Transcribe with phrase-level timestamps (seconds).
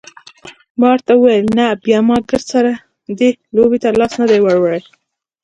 [0.79, 1.99] ما ورته وویل نه ما بیا
[2.29, 2.73] ګردسره
[3.19, 4.81] دې لوبې ته لاس نه دی وروړی.